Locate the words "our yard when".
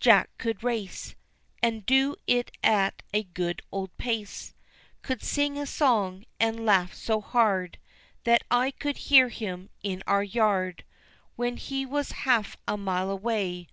10.04-11.56